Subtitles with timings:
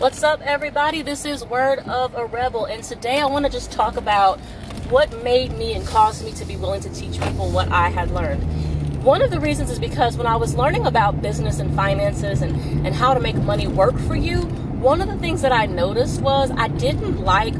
[0.00, 1.02] What's up, everybody?
[1.02, 4.40] This is Word of a Rebel, and today I want to just talk about
[4.88, 8.10] what made me and caused me to be willing to teach people what I had
[8.10, 9.04] learned.
[9.04, 12.86] One of the reasons is because when I was learning about business and finances and,
[12.86, 14.38] and how to make money work for you,
[14.80, 17.52] one of the things that I noticed was I didn't like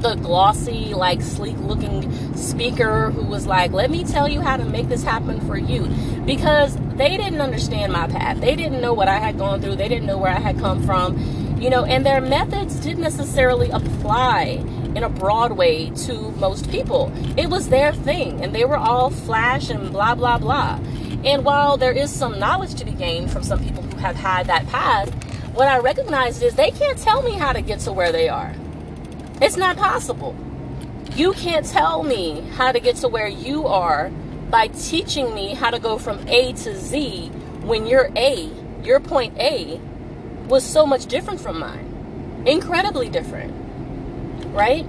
[0.00, 4.64] the glossy, like sleek looking speaker who was like, let me tell you how to
[4.64, 5.86] make this happen for you.
[6.24, 8.40] Because they didn't understand my path.
[8.40, 9.76] They didn't know what I had gone through.
[9.76, 13.70] They didn't know where I had come from you know, and their methods didn't necessarily
[13.70, 17.12] apply in a broad way to most people.
[17.36, 20.80] It was their thing, and they were all flash and blah, blah, blah.
[21.24, 24.46] And while there is some knowledge to be gained from some people who have had
[24.46, 25.08] that path,
[25.54, 28.54] what I recognized is they can't tell me how to get to where they are.
[29.42, 30.36] It's not possible.
[31.14, 34.10] You can't tell me how to get to where you are
[34.50, 37.28] by teaching me how to go from A to Z
[37.62, 38.50] when you're A,
[38.82, 39.80] your point A,
[40.48, 42.42] was so much different from mine.
[42.46, 43.54] Incredibly different.
[44.54, 44.86] Right?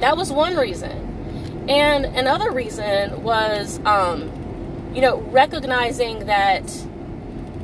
[0.00, 1.66] That was one reason.
[1.68, 6.64] And another reason was, um, you know, recognizing that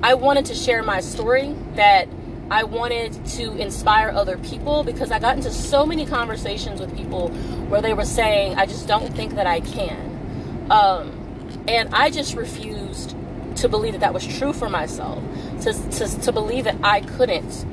[0.03, 2.09] I wanted to share my story, that
[2.51, 7.31] I wanted to inspire other people because I got into so many conversations with people
[7.69, 10.69] where they were saying, I just don't think that I can.
[10.71, 13.17] Um, and I just refused
[13.57, 15.23] to believe that that was true for myself,
[15.63, 17.65] to, to, to believe that I couldn't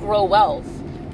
[0.00, 0.68] grow wealth.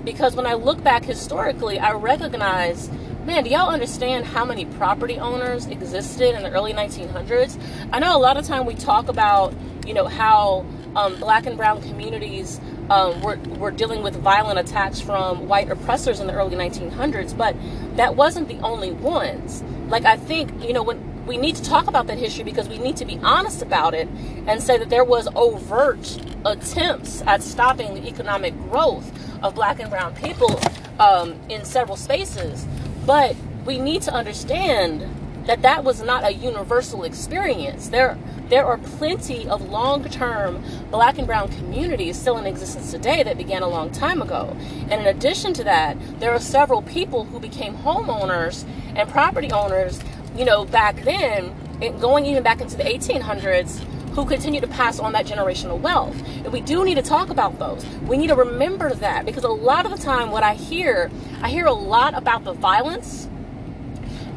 [0.05, 2.91] Because when I look back historically, I recognize
[3.29, 7.61] man, do y'all understand how many property owners existed in the early 1900s?
[7.93, 9.53] I know a lot of time we talk about,
[9.87, 10.65] you know, how
[10.97, 16.21] um, black and brown communities um, were, were dealing with violent attacks from white oppressors
[16.21, 17.55] in the early 1900s, but
[17.97, 19.63] that wasn't the only ones.
[19.89, 22.79] Like, I think, you know, when we need to talk about that history because we
[22.79, 24.09] need to be honest about it
[24.47, 29.13] and say that there was overt attempts at stopping the economic growth
[29.43, 30.59] of black and brown people
[30.99, 32.67] um, in several spaces.
[33.05, 35.07] But we need to understand
[35.45, 37.89] that that was not a universal experience.
[37.89, 38.19] There,
[38.49, 43.63] there are plenty of long-term black and brown communities still in existence today that began
[43.63, 44.57] a long time ago.
[44.91, 50.01] And in addition to that, there are several people who became homeowners and property owners
[50.39, 51.55] you know, back then,
[52.01, 53.81] going even back into the 1800s,
[54.15, 56.17] who continue to pass on that generational wealth.
[56.45, 57.85] And we do need to talk about those.
[58.03, 61.11] We need to remember that because a lot of the time, what I hear,
[61.43, 63.29] I hear a lot about the violence,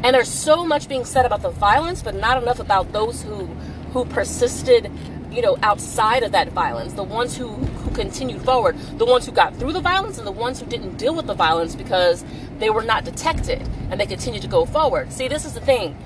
[0.03, 3.45] and there's so much being said about the violence, but not enough about those who
[3.93, 4.89] who persisted,
[5.31, 6.93] you know, outside of that violence.
[6.93, 7.49] The ones who
[7.91, 10.97] who continued forward, the ones who got through the violence, and the ones who didn't
[10.97, 12.25] deal with the violence because
[12.59, 15.11] they were not detected and they continued to go forward.
[15.11, 15.97] See, this is the thing.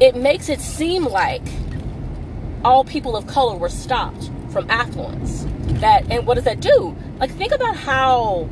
[0.00, 1.42] It makes it seem like
[2.64, 5.46] all people of color were stopped from affluence.
[5.80, 6.96] That and what does that do?
[7.18, 8.48] Like think about how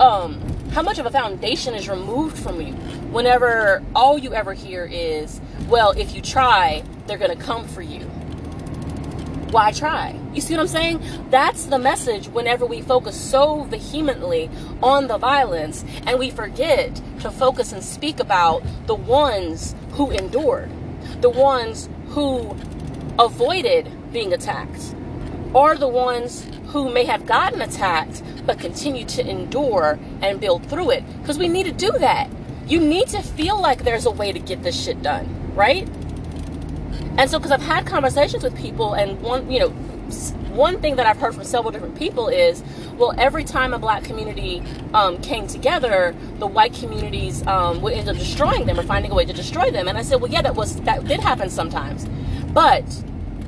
[0.00, 0.40] um
[0.70, 2.72] how much of a foundation is removed from you
[3.12, 5.38] whenever all you ever hear is,
[5.68, 8.10] well, if you try, they're going to come for you
[9.52, 10.18] why try?
[10.32, 11.02] You see what I'm saying?
[11.28, 14.50] That's the message whenever we focus so vehemently
[14.82, 20.70] on the violence and we forget to focus and speak about the ones who endured,
[21.20, 22.56] the ones who
[23.18, 24.94] avoided being attacked,
[25.52, 30.90] or the ones who may have gotten attacked but continue to endure and build through
[30.90, 31.04] it.
[31.20, 32.30] Because we need to do that.
[32.66, 35.86] You need to feel like there's a way to get this shit done, right?
[37.18, 39.68] And so, because I've had conversations with people, and one, you know,
[40.52, 42.62] one thing that I've heard from several different people is,
[42.96, 48.08] well, every time a black community um, came together, the white communities um, would end
[48.08, 49.88] up destroying them or finding a way to destroy them.
[49.88, 52.06] And I said, well, yeah, that was that did happen sometimes,
[52.52, 52.84] but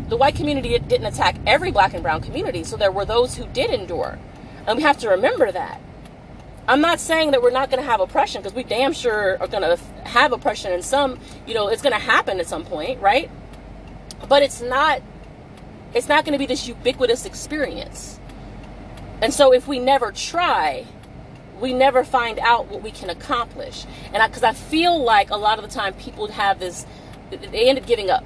[0.08, 2.64] the white community didn't attack every black and brown community.
[2.64, 4.18] So there were those who did endure,
[4.66, 5.80] and we have to remember that.
[6.66, 9.48] I'm not saying that we're not going to have oppression because we damn sure are
[9.48, 13.00] going to have oppression in some, you know, it's going to happen at some point,
[13.00, 13.30] right?
[14.28, 15.02] but it's not
[15.92, 18.18] it's not going to be this ubiquitous experience.
[19.22, 20.86] And so if we never try
[21.60, 23.86] we never find out what we can accomplish.
[24.12, 26.84] And because I, I, feel like a lot of the time people have this
[27.30, 28.24] they end up giving up.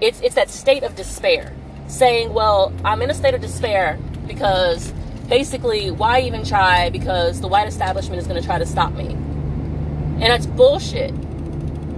[0.00, 1.54] It's it's that state of despair
[1.88, 4.94] saying well i'm in a state of despair because
[5.32, 9.06] basically why even try because the white establishment is going to try to stop me
[9.06, 11.12] and that's bullshit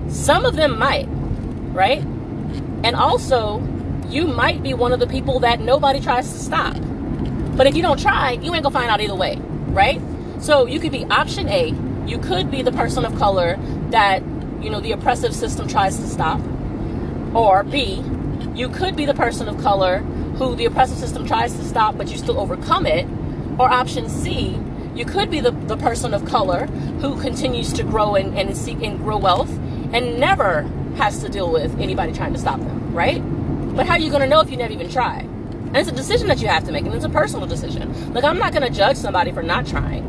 [0.08, 1.08] some of them might
[1.82, 2.04] right
[2.84, 3.62] and also,
[4.10, 6.76] you might be one of the people that nobody tries to stop.
[7.56, 9.38] But if you don't try, you ain't gonna find out either way,
[9.68, 10.02] right?
[10.38, 11.74] So you could be option A.
[12.06, 13.58] You could be the person of color
[13.88, 14.22] that,
[14.60, 16.40] you know, the oppressive system tries to stop.
[17.34, 18.04] Or B,
[18.54, 20.00] you could be the person of color
[20.36, 23.06] who the oppressive system tries to stop, but you still overcome it.
[23.58, 24.58] Or option C,
[24.94, 26.66] you could be the, the person of color
[27.00, 29.50] who continues to grow and, and seek and grow wealth
[29.92, 30.62] and never
[30.96, 33.20] has to deal with anybody trying to stop them, right?
[33.76, 35.18] But how are you to know if you never even try?
[35.18, 38.12] And it's a decision that you have to make, and it's a personal decision.
[38.14, 40.04] Like, I'm not to judge somebody for not trying.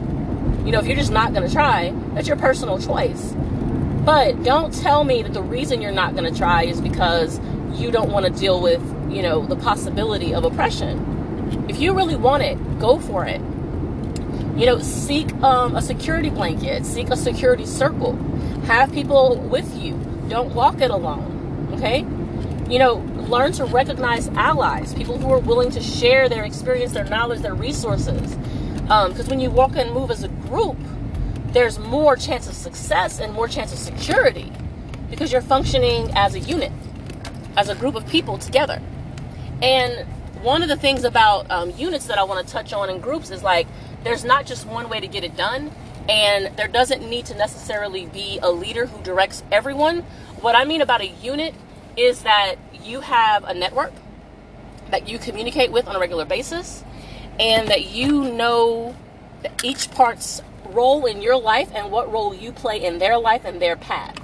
[0.64, 3.34] You know, if you're just not to try, that's your personal choice.
[4.06, 7.40] But don't tell me that the reason you're not to try is because
[7.74, 8.82] you don't want to deal with,
[9.12, 11.15] you know, the possibility of oppression.
[11.70, 13.42] If you really want it, go for it.
[14.58, 18.16] You know, seek um, a security blanket, seek a security circle,
[18.66, 20.00] have people with you.
[20.30, 21.70] Don't walk it alone.
[21.74, 22.06] Okay?
[22.72, 22.96] You know,
[23.28, 27.54] learn to recognize allies, people who are willing to share their experience, their knowledge, their
[27.54, 28.36] resources.
[28.84, 30.78] Because um, when you walk and move as a group,
[31.48, 34.52] there's more chance of success and more chance of security
[35.10, 36.72] because you're functioning as a unit,
[37.56, 38.82] as a group of people together.
[39.62, 40.06] And
[40.46, 43.32] one of the things about um, units that I want to touch on in groups
[43.32, 43.66] is like
[44.04, 45.72] there's not just one way to get it done,
[46.08, 50.02] and there doesn't need to necessarily be a leader who directs everyone.
[50.42, 51.56] What I mean about a unit
[51.98, 53.92] is that you have a network
[54.92, 56.84] that you communicate with on a regular basis
[57.40, 58.96] and that you know
[59.64, 63.60] each part's role in your life and what role you play in their life and
[63.60, 64.16] their path.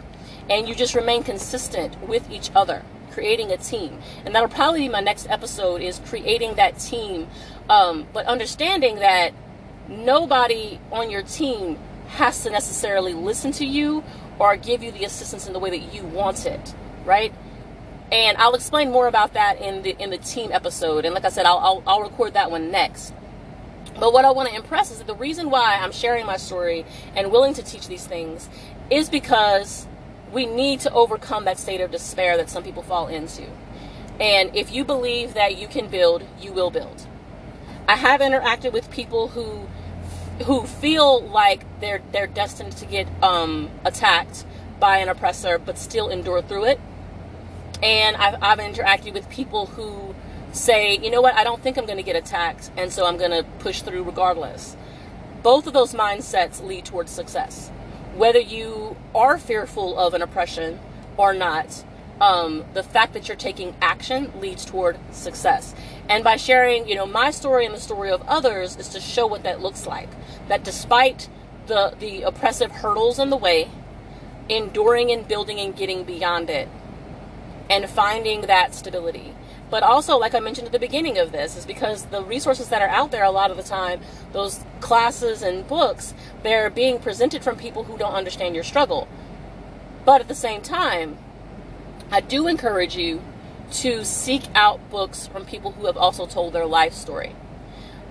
[0.48, 4.00] And you just remain consistent with each other, creating a team.
[4.26, 7.28] And that'll probably be my next episode is creating that team.
[7.70, 9.34] Um, but understanding that
[9.88, 11.78] nobody on your team
[12.10, 14.04] has to necessarily listen to you
[14.40, 16.74] or give you the assistance in the way that you want it,
[17.06, 17.34] right?
[18.12, 21.06] and I'll explain more about that in the in the team episode.
[21.06, 23.14] And like I said, I'll I'll, I'll record that one next.
[24.00, 26.86] But what I want to impress is that the reason why I'm sharing my story
[27.16, 28.50] and willing to teach these things
[28.90, 29.88] is because
[30.32, 33.44] we need to overcome that state of despair that some people fall into.
[34.20, 37.08] And if you believe that you can build, you will build.
[37.88, 39.68] I have interacted with people who
[40.46, 44.46] who feel like they're they're destined to get um, attacked
[44.80, 46.80] by an oppressor, but still endure through it
[47.84, 50.14] and I've, I've interacted with people who
[50.52, 53.18] say, you know what, I don't think I'm going to get attacked, and so I'm
[53.18, 54.76] going to push through regardless.
[55.42, 57.72] Both of those mindsets lead towards success.
[58.16, 60.80] Whether you are fearful of an oppression
[61.18, 61.84] or not,
[62.20, 65.74] um, the fact that you're taking action leads toward success.
[66.08, 69.26] And by sharing, you know, my story and the story of others is to show
[69.26, 70.10] what that looks like.
[70.48, 71.30] That despite
[71.68, 73.70] the the oppressive hurdles in the way,
[74.50, 76.68] enduring and building and getting beyond it
[77.70, 79.34] and finding that stability.
[79.72, 82.82] But also, like I mentioned at the beginning of this, is because the resources that
[82.82, 84.02] are out there a lot of the time,
[84.34, 86.14] those classes and books,
[86.44, 89.08] they're being presented from people who don't understand your struggle.
[90.04, 91.18] But at the same time,
[92.12, 93.22] I do encourage you
[93.72, 97.34] to seek out books from people who have also told their life story.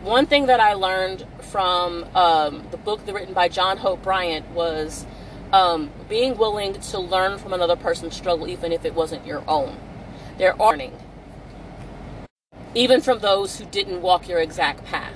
[0.02, 5.04] One thing that I learned from um, the book written by John Hope Bryant was
[5.52, 9.76] um, being willing to learn from another person's struggle, even if it wasn't your own.
[10.38, 10.96] There are learning,
[12.74, 15.14] even from those who didn't walk your exact path.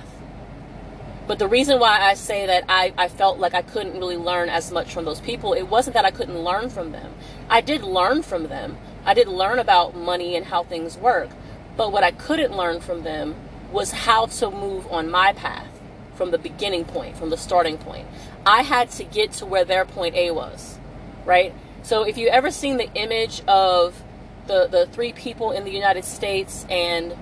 [1.27, 4.49] But the reason why I say that I, I felt like I couldn't really learn
[4.49, 7.13] as much from those people, it wasn't that I couldn't learn from them.
[7.49, 8.77] I did learn from them.
[9.05, 11.29] I did learn about money and how things work.
[11.77, 13.35] But what I couldn't learn from them
[13.71, 15.67] was how to move on my path
[16.13, 18.07] from the beginning point, from the starting point.
[18.45, 20.77] I had to get to where their point A was,
[21.25, 21.53] right?
[21.81, 24.01] So if you ever seen the image of
[24.47, 27.15] the the three people in the United States and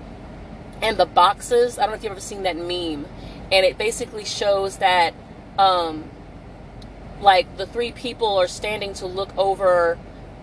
[0.82, 3.06] and the boxes, I don't know if you've ever seen that meme,
[3.52, 5.14] and it basically shows that
[5.58, 6.10] um
[7.20, 9.96] like the three people are standing to look over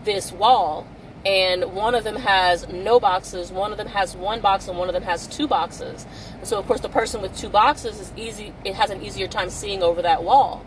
[0.04, 0.88] this wall
[1.26, 4.88] and one of them has no boxes one of them has one box and one
[4.88, 6.06] of them has two boxes.
[6.40, 9.28] And so of course the person with two boxes is easy it has an easier
[9.28, 10.66] time seeing over that wall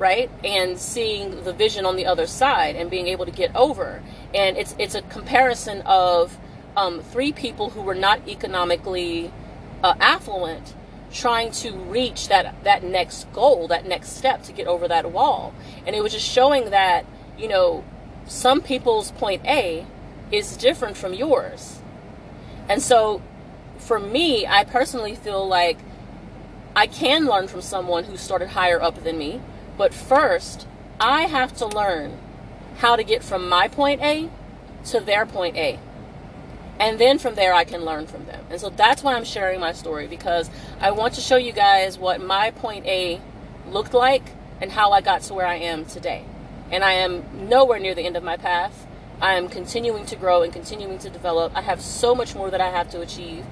[0.00, 0.30] right?
[0.42, 4.02] And seeing the vision on the other side and being able to get over.
[4.34, 6.36] And it's it's a comparison of
[6.76, 9.32] um, three people who were not economically
[9.82, 10.74] uh, affluent
[11.12, 15.52] trying to reach that that next goal that next step to get over that wall
[15.84, 17.04] and it was just showing that
[17.36, 17.82] you know
[18.30, 19.84] some people's point A
[20.30, 21.80] is different from yours.
[22.68, 23.20] And so
[23.78, 25.78] for me, I personally feel like
[26.76, 29.40] I can learn from someone who started higher up than me,
[29.76, 30.66] but first,
[31.00, 32.18] I have to learn
[32.76, 34.30] how to get from my point A
[34.86, 35.78] to their point A.
[36.80, 38.44] And then from there, I can learn from them.
[38.50, 41.98] And so that's why I'm sharing my story because I want to show you guys
[41.98, 43.20] what my point A
[43.68, 44.24] looked like
[44.60, 46.24] and how I got to where I am today
[46.70, 48.86] and I am nowhere near the end of my path.
[49.20, 51.54] I am continuing to grow and continuing to develop.
[51.54, 53.44] I have so much more that I have to achieve,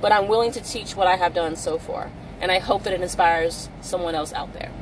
[0.00, 2.10] but I'm willing to teach what I have done so far.
[2.40, 4.72] and I hope that it inspires someone else out there.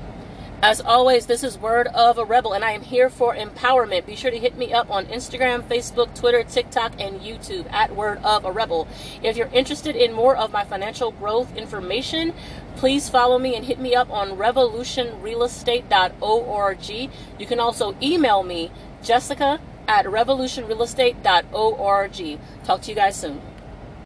[0.60, 4.06] As always, this is Word of a Rebel, and I am here for empowerment.
[4.06, 8.18] Be sure to hit me up on Instagram, Facebook, Twitter, TikTok, and YouTube at Word
[8.24, 8.88] of a Rebel.
[9.22, 12.34] If you're interested in more of my financial growth information,
[12.74, 17.10] please follow me and hit me up on revolutionrealestate.org.
[17.38, 22.38] You can also email me, Jessica at revolutionrealestate.org.
[22.64, 23.40] Talk to you guys soon.